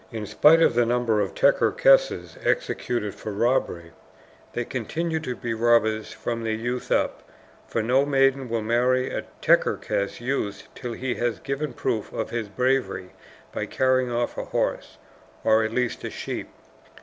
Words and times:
In 0.11 0.25
spite 0.25 0.63
of 0.63 0.73
the 0.73 0.83
number 0.83 1.21
of 1.21 1.35
Tcherkesses 1.35 2.35
executed 2.43 3.13
for 3.13 3.31
robbery, 3.31 3.91
they 4.53 4.65
continue 4.65 5.19
to 5.19 5.35
be 5.35 5.53
robbers 5.53 6.11
from 6.11 6.43
their 6.43 6.53
youth 6.55 6.91
up, 6.91 7.21
for 7.67 7.83
no 7.83 8.03
maiden 8.03 8.49
will 8.49 8.63
marry 8.63 9.11
a 9.13 9.25
Tcherkess 9.43 10.19
youth 10.19 10.63
till 10.73 10.93
he 10.93 11.13
has 11.13 11.37
given 11.37 11.73
proof 11.73 12.11
of 12.13 12.31
his 12.31 12.49
bravery 12.49 13.11
by 13.51 13.67
carrying 13.67 14.11
off 14.11 14.39
a 14.39 14.45
horse, 14.45 14.97
or 15.43 15.63
at 15.63 15.71
least 15.71 16.03
a 16.03 16.09
sheep. 16.09 16.49